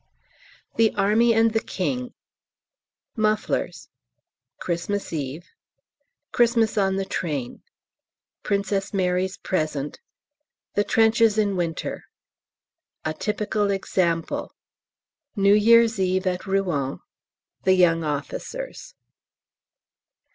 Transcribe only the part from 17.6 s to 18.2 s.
The young